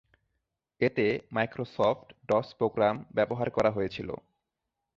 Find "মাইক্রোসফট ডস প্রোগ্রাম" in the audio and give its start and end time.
1.35-2.95